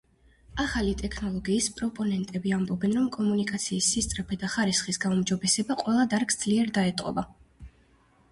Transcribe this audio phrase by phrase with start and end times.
[0.61, 7.25] ახალი ტექნოლოგიის პროპონენტები ამბობენ, რომ კომუნიკაციის სისწრაფე და ხარისხის გაუმჯობესება ყველა დარგს ძლიერ დაეტყობა.